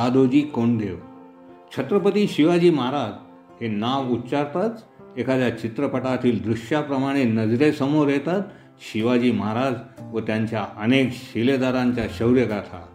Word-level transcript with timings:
दादोजी 0.00 0.40
कोंडदेव. 0.40 0.96
छत्रपती 1.76 2.26
शिवाजी 2.26 2.70
महाराज 2.70 3.12
हे 3.60 3.68
नाव 3.68 4.10
उच्चारताच 4.10 4.84
एखाद्या 5.16 5.58
चित्रपटातील 5.58 6.42
दृश्याप्रमाणे 6.42 7.24
नजरेसमोर 7.24 8.08
येतात 8.08 8.42
शिवाजी 8.92 9.32
महाराज 9.32 9.74
व 10.12 10.20
त्यांच्या 10.20 10.64
अनेक 10.76 11.10
शिलेदारांच्या 11.12 12.04
शौर्यगाथा. 12.18 12.86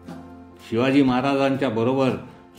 शिवाजी 0.70 1.02
महाराजांच्या 1.02 1.68
बरोबर 1.68 2.10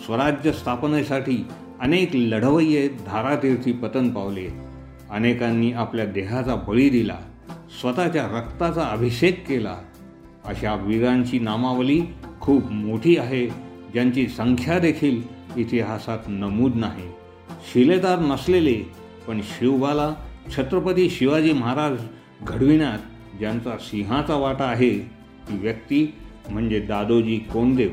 स्वराज्य 0.05 0.51
स्थापनेसाठी 0.51 1.47
अनेक 1.79 2.15
लढवय्ये 2.15 2.87
धारातीर्थी 2.87 3.71
पतन 3.71 4.09
पावले. 4.09 4.47
अनेकांनी 5.11 5.71
आपल्या 5.71 6.05
देहाचा 6.05 6.55
बळी 6.55 6.89
दिला 6.89 7.17
स्वतःच्या 7.81 8.27
रक्ताचा 8.27 8.83
अभिषेक 8.83 9.47
केला. 9.47 9.77
अशा 10.45 10.75
वीरांची 10.75 11.39
नामावली 11.39 12.01
खूप 12.41 12.71
मोठी 12.71 13.17
आहे 13.17 13.66
ज्यांची 13.97 14.27
संख्या 14.27 14.79
देखील 14.79 15.21
इतिहासात 15.57 16.17
नमूद 16.27 16.75
नाही. 16.75 17.07
शिलेदार 17.73 18.19
नसलेले 18.19 18.91
पण 19.27 19.41
शिवबाला 19.43 20.13
छत्रपती 20.57 21.09
शिवाजी 21.09 21.53
महाराज 21.53 21.97
घडविण्यात 22.41 22.97
ज्यांचा 23.39 23.77
सिंहाचा 23.77 24.35
वाटा 24.35 24.63
आहे 24.63 24.99
ती 25.47 25.57
व्यक्ती 25.57 26.13
म्हणजे 26.49 26.79
दादोजी 26.79 27.37
कोंडदेव. 27.37 27.89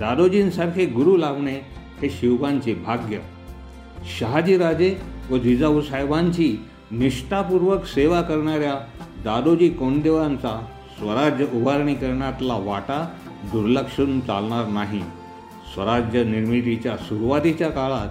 दादोजींसारखे 0.00 0.86
गुरु 0.86 1.16
लावणे 1.16 1.60
हे 2.02 2.10
शिवबांचे 2.10 2.74
भाग्य. 2.74 3.18
शहाजीराजे 4.18 4.96
व 5.30 5.36
जिजाऊ 5.36 5.80
साहेबांची 5.80 6.56
निष्ठापूर्वक 6.90 7.84
सेवा 7.84 8.22
करणाऱ्या 8.22 8.74
दादोजी 9.24 9.68
कोंडदेवांचा 9.68 10.66
स्वराज्य 10.98 11.46
उभारणी 11.54 11.94
करण्यातला 11.94 12.54
वाटा 12.54 13.14
दुर्लक्षून 13.44 14.20
चालणार 14.20 14.66
नाही. 14.66 15.00
स्वराज्य 15.74 16.24
निर्मितीच्या 16.24 16.96
सुरुवातीच्या 16.96 17.68
काळात 17.68 18.08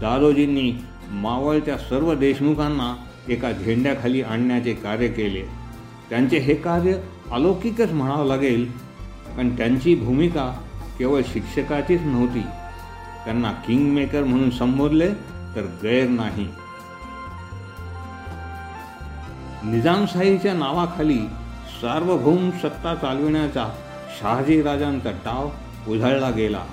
दादोजींनी 0.00 0.72
मावळच्या 1.10 1.76
सर्व 1.78 2.14
देशमुखांना 2.14 2.94
एका 3.28 3.52
झेंड्याखाली 3.52 4.22
आणण्याचे 4.22 4.72
कार्य 4.74 5.08
केले. 5.08 5.42
त्यांचे 6.10 6.38
हे 6.38 6.54
कार्य 6.54 6.94
अलौकिकच 7.32 7.92
म्हणावं 7.92 8.26
लागेल 8.26 8.70
पण 9.36 9.56
त्यांची 9.56 9.94
भूमिका 9.94 10.46
केवळ 10.98 11.20
शिक्षकाचीच 11.32 12.00
नव्हती. 12.00 12.42
त्यांना 13.24 13.52
किंगमेकर 13.66 14.24
म्हणून 14.24 14.50
संबोधले 14.50 15.08
तर 15.56 15.66
गैर 15.82 16.08
नाही. 16.08 16.46
निजामशाहीच्या 19.64 20.54
नावाखाली 20.54 21.18
सार्वभौम 21.82 22.50
सत्ता 22.50 22.94
चालविण्याचा 22.94 23.68
शहाजीराजांचा 24.20 25.10
डाव 25.10 25.50
उधळला 25.88 26.30
गेला. 26.30 26.64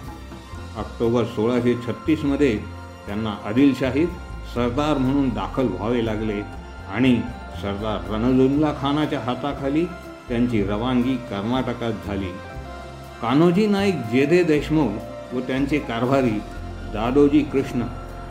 ऑक्टोबर 0.77 1.23
सोळाशे 1.23 1.73
छत्तीसमध्ये 1.73 2.57
त्यांना 3.05 3.35
आदिलशाहीत 3.45 4.07
सरदार 4.55 4.97
म्हणून 4.97 5.29
दाखल 5.29 5.67
व्हावे 5.67 6.05
लागले 6.05 6.41
आणि 6.89 7.15
सरदार 7.61 8.11
रणजुल्ला 8.11 8.73
खानाच्या 8.81 9.19
हाताखाली 9.19 9.85
त्यांची 10.29 10.63
रवानगी 10.63 11.15
कर्नाटकात 11.15 12.07
झाली. 12.07 12.31
कान्होजी 13.21 13.67
नाईक 13.67 13.95
जेदे 13.95 14.43
देशमुख 14.43 15.33
व 15.33 15.39
त्यांचे 15.39 15.79
कारभारी 15.79 16.39
दादोजी 16.93 17.41
कृष्ण 17.41 17.83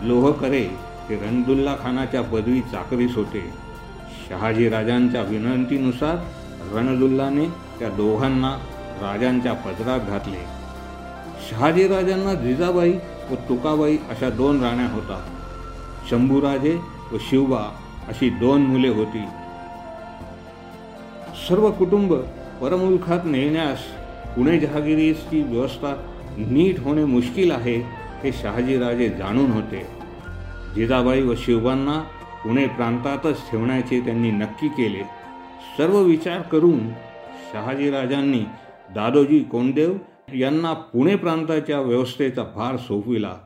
लोहकरे 0.03 0.63
हे 1.09 1.17
रणदुल्ला 1.17 1.75
खानाच्या 1.83 2.23
पदवी 2.23 2.61
चाकरीस 2.61 3.17
होते. 3.17 3.53
शहाजी 4.29 4.69
राजांच्या 4.69 5.23
विनंतीनुसार 5.23 6.17
रणदुल्लाने 6.75 7.47
त्या 7.79 7.89
दोघांना 7.89 8.57
राजांच्या 9.03 9.53
पदरात 9.53 10.01
घातले. 10.01 10.43
शहाजीराजांना 11.51 12.35
जिजाबाई 12.35 12.93
व 13.31 13.35
तुकाबाई 13.49 13.97
अशा 13.97 14.31
दोन 14.31 14.65
राण्या 14.65 14.87
होता. 14.87 15.25
शंभूराजे 16.11 16.81
व 17.13 17.17
शिवबा 17.21 17.63
अशी 18.09 18.31
दोन 18.31 18.63
मुले 18.63 18.89
होती. 18.89 19.25
सर्व 21.49 21.71
कुटुंब 21.71 22.15
परमुलखात 22.63 23.21
नेण्यास 23.25 23.79
पुणे 24.37 24.59
जहागिरीची 24.59 25.43
व्यवस्था 25.43 25.95
नीट 26.39 26.81
होणे 26.81 27.05
मुश्किल 27.05 27.51
आहे 27.51 27.77
हे 28.23 28.33
शहाजीराजे 28.33 29.09
जाणून 29.09 29.51
होते. 29.51 29.87
जिजाबाई 30.75 31.23
व 31.23 31.35
शिवबांना 31.35 31.99
पुणे 32.45 32.67
प्रांतातच 32.67 33.51
ठेवण्याचे 33.51 34.01
त्यांनी 34.01 34.31
नक्की 34.31 34.69
केले. 34.69 35.03
सर्व 35.79 35.99
विचार 35.99 36.41
करून 36.43 36.89
शहाजीराजांनी 37.53 38.45
दादोजी 38.95 39.41
कोंडदेव 39.41 39.97
यांना 40.35 40.73
पुणे 40.73 41.17
प्रांताच्या 41.17 41.81
व्यवस्थेचा 41.81 42.43
भार 42.43 42.77
सोपविला 42.77 43.37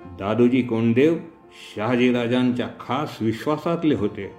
दादोजी 0.00 0.62
कोंडदेव 0.62 1.14
शहाजीराजांच्या 1.76 2.68
खास 2.80 3.18
विश्वासातले 3.20 3.94
होते. 3.94 4.30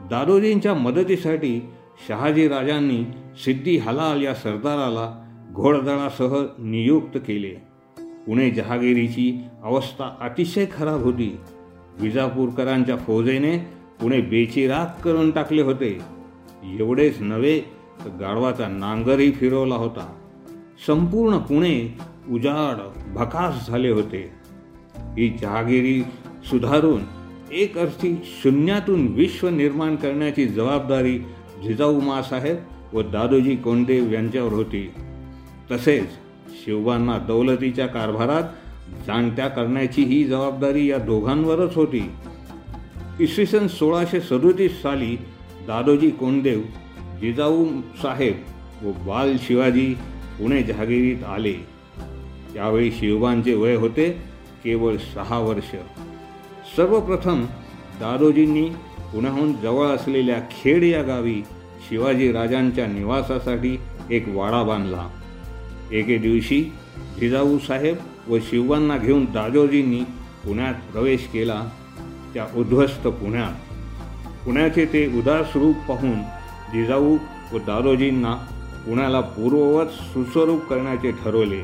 दादोजींच्या 0.00 0.74
मदतीसाठी 0.74 1.66
शहाजीराजांनी 2.08 3.04
सिद्धी 3.44 3.76
हलाल 3.76 4.22
या 4.22 4.34
सरदाराला 4.34 5.24
घोडदळासह 5.52 6.44
नियुक्त 6.58 7.16
केले. 7.16 7.54
पुणे 8.26 8.50
जहागिरीची 8.50 9.40
अवस्था 9.62 10.16
अतिशय 10.20 10.66
खराब 10.76 11.00
होती. 11.00 11.36
विजापूरकरांच्या 12.00 12.96
फौजेने 12.96 13.58
पुणे 14.00 14.20
बेचिराग 14.20 15.02
करून 15.02 15.30
टाकले 15.30 15.62
होते. 15.62 15.98
एवढेच 16.78 17.20
नव्हे 17.20 17.83
तर 18.00 18.10
गाढवाचा 18.20 18.68
नांगरही 18.68 19.32
फिरवला 19.32 19.74
होता. 19.74 20.14
संपूर्ण 20.86 21.38
पुणे 21.38 21.98
उजाड 22.30 22.76
भकास 23.14 23.68
झाले 23.68 23.90
होते. 23.90 24.30
ही 24.96 25.28
जहागिरी 25.40 26.02
सुधारून 26.50 27.00
एक 27.52 27.78
अर्थी 27.78 28.20
शून्यातून 28.24 29.06
विश्व 29.06 29.48
निर्माण 29.48 29.96
करण्याची 29.96 30.46
जबाबदारी 30.46 31.18
जिजाऊ 31.64 32.00
मासाहेब 32.00 32.56
व 32.92 33.02
दादोजी 33.02 33.56
कोंडदेव 33.56 34.12
यांच्यावर 34.12 34.52
होती. 34.52 34.90
तसेच 35.70 36.10
शिवबांना 36.64 37.18
दौलतीच्या 37.18 37.86
कारभारात 37.86 38.42
जाणत्या 39.06 39.48
करण्याची 39.48 40.02
ही 40.02 40.24
जबाबदारी 40.24 40.90
या 40.90 40.98
दोघांवरच 40.98 41.76
होती. 41.76 42.10
इसवी 43.20 43.46
सन 43.46 43.66
सोळाशे 43.66 44.20
सदोतीस 44.20 44.82
साली 44.82 45.16
दादोजी 45.66 46.10
कोंडदेव 46.10 46.60
जिजाऊ 47.24 47.66
साहेब 48.02 48.34
व 48.82 48.92
बाल 48.92 49.36
शिवाजी 49.42 49.94
पुणे 50.38 50.62
जहागिरीत 50.62 51.24
आले. 51.24 51.52
त्यावेळी 52.54 52.90
शिवबांचे 52.90 53.54
वय 53.54 53.74
होते 53.74 54.10
केवळ 54.64 54.96
सहा 54.96 55.38
वर्ष. 55.38 55.74
सर्वप्रथम 56.76 57.44
दादोजींनी 58.00 58.68
पुण्याहून 59.12 59.52
जवळ 59.52 59.86
असलेल्या 59.86 60.40
खेड 60.40 60.82
या 60.82 61.02
गावी 61.02 61.42
शिवाजी 61.88 62.32
राजांच्या 62.32 62.86
निवासासाठी 62.86 63.78
एक 64.10 64.28
वाडा 64.28 64.62
बांधला. 64.62 65.08
एके 65.92 66.18
दिवशी 66.18 66.72
जिजाऊ 67.20 67.58
साहेब 67.58 67.96
व 68.28 68.38
शिवबांना 68.38 68.98
घेऊन 68.98 69.24
दादोजींनी 69.24 70.00
पुण्यात 70.44 70.74
प्रवेश 70.92 71.20
केला. 71.20 71.62
त्या 72.34 72.46
उद्ध्वस्त 72.56 73.06
पुण्यात. 73.06 73.52
पुण्याचे 74.44 74.84
ते 74.84 75.18
उदास 75.18 75.46
रूप 75.54 75.76
पाहून 75.76 76.33
जिजाऊ 76.74 77.16
व 77.52 77.58
दादोजींना 77.58 78.34
पुण्याला 78.86 79.20
पूर्ववत 79.20 79.86
सुस्वरूप 79.86 80.68
करण्याचे 80.68 81.10
ठरवले. 81.10 81.62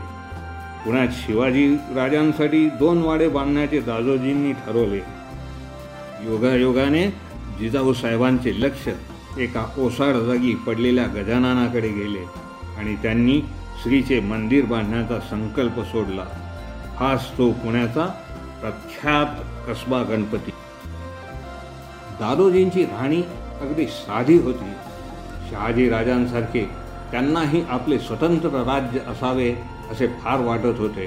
पुण्यात 0.85 1.09
शिवाजी 1.13 1.75
राजांसाठी 1.75 2.69
दोन 2.69 3.03
वाडे 3.03 3.29
बांधण्याचे 3.29 3.81
दादोजींनी 3.81 4.53
ठरवले. 4.53 5.01
योगायोगाने 6.25 7.07
जिजाऊ 7.59 7.93
साहेबांचे 7.93 8.53
लक्ष 8.61 8.89
एका 9.39 9.67
ओसाड 9.79 10.15
जागी 10.15 10.55
पडलेल्या 10.55 11.07
गजाननाकडे 11.07 11.89
गेले 11.89 12.25
आणि 12.79 12.97
त्यांनी 12.97 13.41
श्रीचे 13.83 14.21
मंदिर 14.21 14.65
बांधण्याचा 14.65 15.21
संकल्प 15.21 15.81
सोडला. 15.81 16.25
हाच 16.97 17.39
तो 17.39 17.53
पुण्याचा 17.53 18.07
प्रख्यात 18.61 19.43
कसबा 19.69 20.03
गणपती. 20.03 20.51
दादोजींची 22.21 22.85
राहणी 22.85 23.23
अगदी 23.61 23.87
साधी 23.87 24.39
होती. 24.39 24.71
शहाजी 25.51 25.89
राजांसारखे 25.89 26.71
त्यांनाही 27.11 27.63
आपले 27.69 27.99
स्वतंत्र 27.99 28.49
राज्य 28.49 29.01
असावे 29.01 29.55
असे 29.91 30.07
फार 30.07 30.41
वाटत 30.41 30.79
होते. 30.79 31.07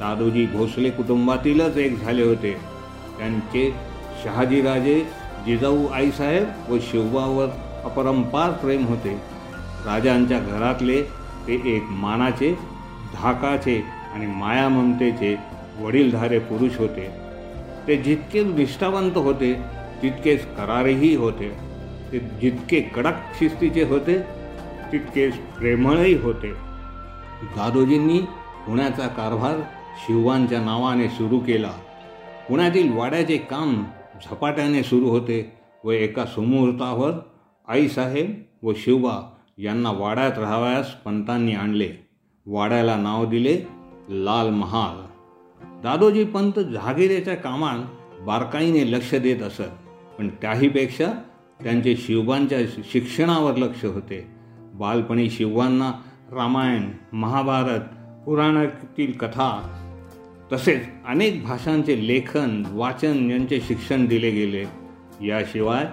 दादोजी 0.00 0.46
भोसले 0.46 0.90
कुटुंबातीलच 0.90 1.76
एक 1.76 1.98
झाले 1.98 2.22
होते. 2.22 2.52
त्यांचे 3.18 3.74
शहाजीराजे 4.24 5.06
जिजाऊ 5.46 5.86
आईसाहेब 5.86 6.48
व 6.68 6.78
शिवबावर 6.82 7.48
अपरंपार 7.84 8.50
प्रेम 8.50 8.86
होते. 8.86 9.20
राजांच्या 9.86 10.38
घरातले 10.38 11.02
ते 11.46 11.76
एक 11.76 11.82
मानाचे 11.90 12.52
धाकाचे 13.14 13.84
आणि 14.14 14.26
मायाममतेचे 14.26 15.36
वडीलधारे 15.80 16.38
पुरुष 16.38 16.76
होते. 16.78 17.10
ते 17.88 17.96
जितके 17.96 18.44
निष्ठावंत 18.44 19.16
होते 19.16 19.52
तितकेच 20.02 20.44
करारीही 20.44 21.14
होते. 21.14 21.71
ते 22.12 22.18
जितके 22.18 22.80
कडक 22.80 23.12
शिस्तीचे 23.38 23.82
होते 23.82 24.18
तितकेच 24.92 25.36
प्रेमळही 25.36 26.14
होते. 26.14 26.52
दादोजींनी 27.56 28.18
पुण्याचा 28.66 29.06
कारभार 29.06 29.58
शिवांच्या 29.98 30.60
नावाने 30.60 31.08
सुरू 31.08 31.38
केला. 31.38 31.70
पुण्यातील 32.48 32.92
वाड्याचे 32.92 33.36
काम 33.36 33.84
झपाट्याने 34.24 34.82
सुरू 34.82 35.08
होते 35.08 35.52
व 35.84 35.90
एका 35.90 36.24
सुमुहूर्तावर 36.24 37.10
आईसाहेब 37.68 38.42
व 38.62 38.72
शिवबा 38.76 39.32
यांना 39.58 39.90
वाड्यात 39.90 40.38
राहावयास 40.38 40.90
पंतांनी 40.90 41.54
आणले. 41.54 41.90
वाड्याला 42.46 42.96
नाव 42.96 43.24
दिले 43.26 43.60
लाल 44.08 44.50
महाल. 44.50 44.96
दादोजी 45.82 46.24
पंत 46.24 46.58
जहागिरेच्या 46.58 47.34
कामात 47.34 47.78
बारकाईने 48.22 48.92
लक्ष 48.92 49.14
देत 49.14 49.42
असत 49.42 49.72
पण 50.18 50.28
त्याहीपेक्षा 50.28 51.06
त्यांचे 51.64 51.96
शिवबांच्या 51.96 52.58
शिक्षणावर 52.84 53.56
लक्ष 53.56 53.84
होते. 53.84 54.26
बालपणी 54.74 55.30
शिवबांना 55.30 55.92
रामायण 56.32 56.90
महाभारत 57.12 57.80
पुराणातील 58.26 59.12
कथा 59.12 59.78
तसेच 60.52 60.82
अनेक 61.06 61.42
भाषांचे 61.42 62.06
लेखन 62.06 62.62
वाचन 62.70 63.30
यांचे 63.30 63.60
शिक्षण 63.60 64.06
दिले 64.06 64.30
गेले. 64.30 64.64
याशिवाय 65.26 65.84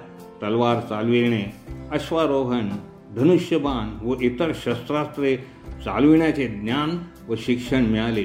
तलवार 0.44 0.80
चालविणे 0.80 1.54
अश्वारोहण 1.92 2.69
धनुष्यबाण 3.15 4.07
व 4.07 4.15
इतर 4.22 4.51
शस्त्रास्त्रे 4.56 5.38
चालविण्याचे 5.86 6.48
ज्ञान 6.48 6.98
व 7.30 7.36
शिक्षण 7.38 7.86
मिळाले. 7.86 8.24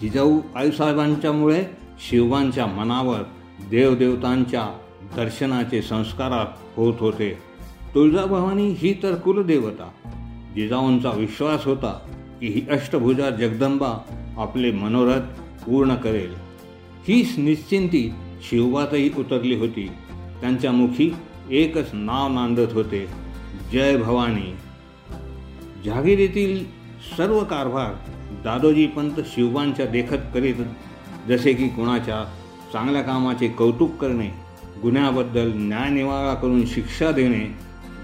जिजाऊ 0.00 0.40
आईसाहेबांच्यामुळे 0.54 1.64
शिवबांच्या 2.08 2.66
मनावर 2.66 3.20
देवदेवतांच्या 3.70 4.78
दर्शनाचे 5.16 5.82
संस्कारात 5.82 6.46
होत 6.76 6.94
होते. 7.00 7.38
तुळजाभवानी 7.94 8.68
ही 8.68 9.02
तर 9.02 9.14
कुलदेवता. 9.14 9.90
जिजाऊंचा 10.54 11.10
विश्वास 11.10 11.64
होता 11.64 11.92
की 12.40 12.46
ही 12.46 12.66
अष्टभुजा 12.70 13.30
जगदंबा 13.30 13.98
आपले 14.38 14.70
मनोरथ 14.70 15.20
पूर्ण 15.66 15.94
करेल. 15.94 16.34
हीच 17.08 17.38
निश्चिंती 17.38 18.12
शिवबातही 18.42 19.10
उतरली 19.18 19.54
होती. 19.54 19.90
त्यांच्या 20.40 20.72
मुखी 20.72 21.14
एकच 21.50 21.88
नाव 21.92 22.32
नांदत 22.32 22.72
होते. 22.72 23.06
जय 23.72 23.96
भवानी. 23.96 24.54
जहागिरीतील 25.84 26.64
सर्व 27.16 27.44
कारभार 27.44 27.92
दादोजी 28.44 28.86
पंत 28.86 29.20
शिवबांच्या 29.26 29.86
देखत 29.86 30.16
करीत 30.34 30.54
जसे 31.28 31.52
की 31.52 31.68
कुणाच्या 31.68 32.24
चांगल्या 32.72 33.02
कामाचे 33.02 33.48
कौतुक 33.48 33.90
करणे 33.90 34.49
गुन्ह्याबद्दल 34.82 35.52
न्यायनिवाळा 35.54 36.34
करून 36.34 36.66
शिक्षा 36.66 37.10
देणे 37.10 37.56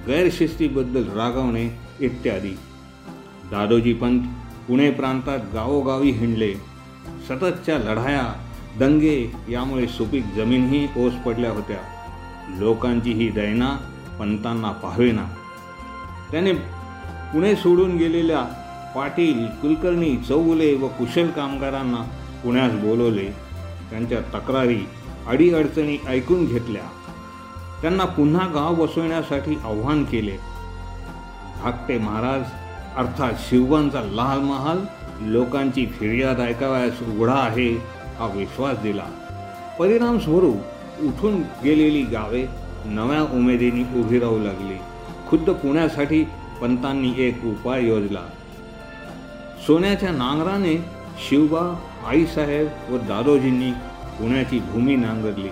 गैरशिस्तीबद्दल 0.07 1.03
रागवणे 1.03 1.79
इत्यादी. 2.01 2.51
दादोजी 3.51 3.93
पंत 3.93 4.21
पुणे 4.69 4.91
प्रांतात 4.91 5.39
गावोगावी 5.55 6.11
हिंडले. 6.11 6.55
सततच्या 7.29 7.79
लढाया 7.79 8.33
दंगे 8.81 9.33
यामुळे 9.49 9.87
सुपीक 9.87 10.25
जमीनही 10.37 10.89
ओस 10.97 11.13
पडल्या 11.13 11.51
होत्या. 11.51 11.77
लोकांची 12.59 13.13
ही 13.13 13.29
दैना 13.29 13.77
पंतांना 14.19 14.71
पाहावेना. 14.71 15.27
त्याने 16.31 16.53
पुणे 17.33 17.57
सोडून 17.57 17.97
गेलेल्या 17.97 18.43
पाटील 18.97 19.47
कुलकर्णी 19.47 20.17
चौगुले 20.17 20.75
व 20.75 20.89
कुशल 20.89 21.31
कामगारांना 21.31 22.03
पुण्यास 22.45 22.73
बोलवले. 22.73 23.27
त्यांच्या 23.91 24.21
तक्रारी 24.21 24.81
अडीअडचणी 25.29 25.99
ऐकून 26.09 26.47
घेतल्या. 26.47 26.83
त्यांना 27.83 28.05
पुन्हा 28.05 28.47
गाव 28.47 28.75
बसवण्यासाठी 28.75 29.57
आव्हान 29.65 30.05
केले. 30.05 30.37
धाकटे 31.63 31.99
महाराज 31.99 32.43
अर्थात 32.97 33.33
शिवबांचा 33.39 34.01
लाल 34.01 34.41
महाल 34.41 34.79
लोकांची 35.21 35.87
फिर्याद 35.87 36.41
ऐकावयास 36.41 37.03
उघडा 37.03 37.35
आहे 37.35 37.75
हा 38.19 38.33
विश्वास 38.37 38.79
दिला. 38.79 39.05
परिणामस्वरूप 39.79 40.57
उठून 41.03 41.43
गेलेली 41.65 42.03
गावे 42.03 42.47
नव्या 42.85 43.23
उमेदीने 43.23 44.01
उभी 44.01 44.19
राहू 44.19 44.39
लागली. 44.39 44.79
खुद्द 45.29 45.51
पुण्यासाठी 45.51 46.25
पंतांनी 46.61 47.15
एक 47.19 47.45
उपाय 47.45 47.87
योजला. 47.87 48.23
सोन्याच्या 49.67 50.11
नांगराने 50.11 50.77
शिवबा 51.29 51.85
आईसाहेब 52.07 52.69
व 52.91 52.97
दादोजींनी 52.97 53.71
पुण्याची 54.19 54.59
भूमी 54.59 54.97
नांगरली. 54.97 55.49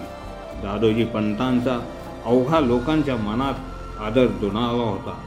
दादोजी 0.62 1.04
पंतांचा 1.04 1.78
अवघा 2.24 2.60
लोकांच्या 2.60 3.16
मनात 3.16 3.54
आदर 4.02 4.26
दुणावा 4.26 4.84
होता. 4.90 5.18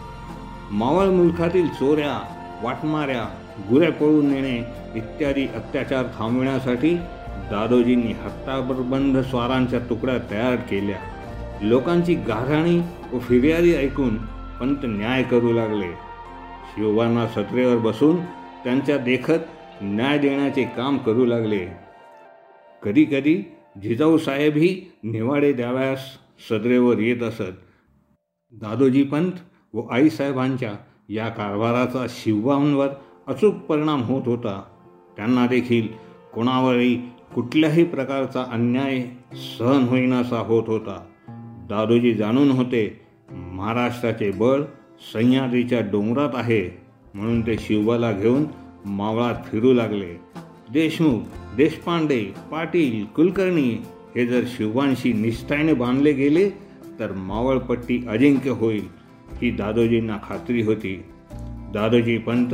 मावळ 0.72 1.06
मुलखातील 1.06 1.68
चोऱ्या 1.68 2.20
वाटमाऱ्या 2.64 3.24
गुऱ्या 3.70 3.92
पळून 3.92 4.30
नेणे 4.30 4.58
इत्यादी 4.96 5.48
अत्याचार 5.48 6.04
थांबविण्यासाठी 6.20 6.94
दादोजींनी 7.52 8.12
हत्ताबरबंद 8.12 9.18
स्वारांच्या 9.18 9.80
तुकड्या 9.80 10.18
तयार 10.32 10.56
केल्या. 10.56 10.98
लोकांची 11.62 12.16
गाऱ्हाणी 12.16 12.80
व 13.14 13.20
फिर्यादी 13.20 13.76
ऐकून 13.76 14.18
पंत 14.60 14.78
न्याय 14.84 15.24
करू 15.24 15.54
लागले. 15.54 15.92
शिवबांना 16.74 17.28
सत्रेवर 17.28 17.78
बसून 17.78 18.16
त्यांच्या 18.64 18.98
देखत 18.98 19.40
न्याय 19.82 20.18
देण्याचे 20.18 20.64
काम 20.64 20.98
करू 20.98 21.26
लागले. 21.26 21.87
कधीकधी 22.84 23.38
जिजाऊसाहेबही 23.84 24.92
निवाडे 25.04 25.54
द्याव्यास 25.54 26.00
सदरेवर 26.50 27.00
येत 27.00 27.22
असत. 27.22 27.58
दादोजी 28.52 29.04
पंत 29.04 29.32
व 29.74 29.82
आईसाहेबांच्या 29.88 30.74
या 31.10 31.30
कारभाराचा 31.30 32.06
शिवबांवर 32.10 32.88
अचूक 33.28 33.54
परिणाम 33.54 34.02
होत 34.02 34.22
होता. 34.26 34.64
त्यांना 35.18 35.48
देखील 35.48 35.88
कोणावरही 36.34 36.96
कुठल्याही 37.36 37.84
प्रकारचा 37.84 38.46
अन्याय 38.52 39.02
सहन 39.58 39.84
होईनासा 39.84 40.40
होत 40.40 40.64
होता. 40.68 41.06
दादोजी 41.70 42.14
जाणून 42.14 42.52
होते 42.52 43.02
महाराष्ट्राचे 43.32 44.32
बळ 44.32 44.62
सह्याद्रीच्या 45.14 45.82
डोंगरात 45.82 46.30
आहे 46.34 46.82
म्हणून 47.14 47.48
ते 47.48 47.58
शिवबाला 47.58 48.12
घेऊन 48.12 48.44
मावळात 48.86 49.36
फिरू 49.46 49.74
लागले. 49.74 50.20
देशमुख 50.74 51.20
देशपांडे 51.58 52.34
पाटील 52.52 53.06
कुलकर्णी 53.06 53.70
हे 54.16 54.26
जर 54.28 54.42
शिवबांशी 54.48 55.14
निष्ठाने 55.14 55.74
बांधले 55.74 56.12
गेले 56.14 56.50
तर 57.00 57.12
मावळपट्टी 57.12 58.06
अजिंक्य 58.10 58.50
होईल 58.50 58.88
ही 59.42 59.52
दादोजींना 59.52 60.18
खात्री 60.30 60.62
होती. 60.62 61.04
दादोजी 61.74 62.18
पंत 62.18 62.54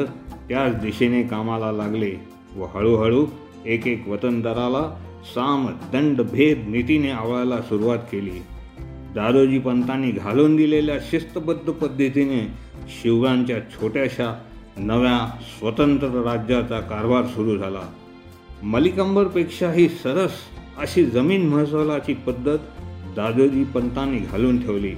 त्याच 0.50 0.76
दिशेने 0.76 1.24
कामाला 1.24 1.72
लागले 1.72 2.14
व 2.56 2.66
हळूहळू 2.66 3.26
एक 3.66 3.88
एक 3.88 4.08
वतनदाराला 4.08 5.00
साम 5.36 5.68
दंड 5.94 6.22
भेद 6.22 6.68
नीतीने 6.68 7.10
आवळायला 7.10 7.62
सुरुवात 7.62 8.00
केली. 8.12 8.40
दादोजी 9.16 9.60
पंतांनी 9.60 10.12
घालून 10.12 10.56
दिलेल्या 10.56 11.00
शिस्तबद्ध 11.12 11.72
पद्धतीने 11.72 12.48
शिवरांच्या 12.88 13.60
छोट्याशा 13.60 14.40
नव्या 14.78 15.40
स्वतंत्र 15.60 16.08
राज्याचा 16.08 16.80
कारभार 16.80 17.26
सुरू 17.26 17.58
झाला. 17.58 17.82
मलिकंबरपेक्षाही 18.64 19.90
सरस 19.90 20.32
अशी 20.78 21.06
जमीन 21.06 21.50
महसुलाची 21.50 22.14
पद्धत 22.14 22.58
दादोजी 23.16 23.64
पंतांनी 23.64 24.18
घालून 24.18 24.66
ठेवली. 24.66 24.92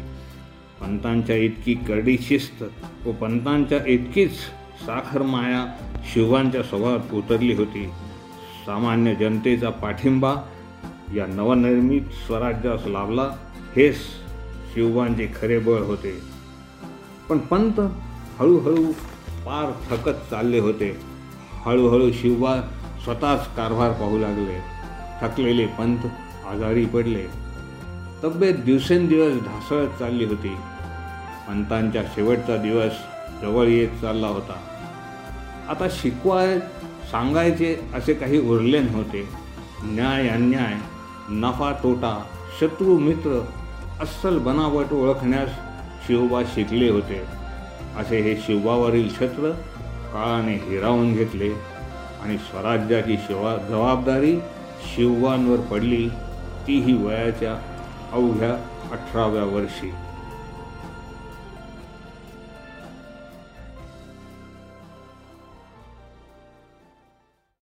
पंतांच्या 0.82 1.36
इतकी 1.36 1.74
करडी 1.74 2.18
शिस्त 2.22 2.64
व 3.06 3.12
पंतांच्या 3.12 3.80
इतकीच 3.88 4.32
साखर 4.86 5.22
माया 5.22 5.66
शिवांच्या 6.14 6.64
स्वभावात 6.64 7.14
उतरली 7.14 7.54
होती. 7.54 7.86
सामान्य 8.66 9.16
जनतेचा 9.16 9.70
पाठिंबा 9.70 10.36
या 11.16 11.26
नवनिर्मित 11.26 12.02
स्वराज्यास 12.02 12.82
लाभला 12.86 13.32
हेच 13.76 13.96
शिवांचे 14.74 15.28
खरे 15.42 15.60
बळ 15.60 15.80
होते. 15.80 16.20
पण 17.30 17.38
पंत 17.38 17.80
हळूहळू 18.40 18.92
पार 19.46 19.96
थकत 19.96 20.32
चालले 20.32 20.60
होते. 20.60 20.98
हळूहळू 21.66 22.12
शिवबा 22.12 22.75
स्वतःच 23.06 23.56
कारभार 23.56 23.92
पाहू 23.92 24.18
लागले. 24.18 24.60
थकलेले 25.22 25.66
पंत 25.66 25.98
आजारी 26.48 26.86
पडले. 26.86 27.26
तब्येत 28.24 28.56
दिवसेंदिवस 28.56 29.34
ढासळत 29.34 29.88
चालली 30.00 30.26
होती. 30.26 30.56
पंतांच्या 31.48 32.04
शेवटचा 32.04 32.58
दिवस 32.58 32.92
जवळ 33.42 33.66
येत 33.68 33.90
चालला 34.02 34.28
होता. 34.28 34.54
आता 35.70 35.88
शिकवाय 35.92 36.60
सांगायचे 37.12 37.90
असे 37.94 38.14
काही 38.14 38.40
उरले 38.40 38.80
नव्हते. 38.80 39.30
न्याय 39.84 40.28
अन्याय 40.28 40.74
नफा 41.30 41.72
तोटा 41.72 42.24
शत्रू 42.60 42.98
मित्र 42.98 43.46
अस्सल 44.02 44.38
बनावट 44.38 44.94
ओळखण्यास 44.94 45.50
शिवबा 46.08 46.42
शिकले 46.54 46.90
होते. 46.90 47.26
असे 47.98 48.22
हे 48.22 48.36
शिवबावरील 48.36 49.10
छत्र 49.10 49.52
काळाने 50.14 50.56
हिरावून 50.56 51.14
घेतले. 51.14 51.75
आणि 52.24 52.38
स्वराज्याची 52.38 53.18
शिवा 53.18 53.56
जबाबदारी 53.58 54.36
शिववांवर 54.96 55.60
पडली 55.60 56.10
तीही 56.68 56.94
वयाच्या 56.94 57.54
अवघ्या 58.14 58.54
अठराव्या 58.92 59.44
वर्षी. 59.44 59.92